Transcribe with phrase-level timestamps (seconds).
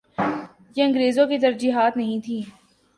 [0.75, 2.41] یہ انگریزوں کی ترجیحات نہیں تھیں۔